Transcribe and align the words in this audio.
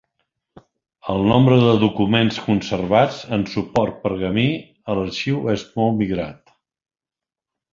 El 1.13 1.25
nombre 1.31 1.57
de 1.63 1.75
documents 1.83 2.39
conservats 2.47 3.19
en 3.37 3.43
suport 3.51 4.01
pergamí 4.07 4.47
a 4.95 4.99
l'arxiu 5.01 5.45
és 5.57 5.67
molt 5.77 5.97
migrat. 6.01 6.57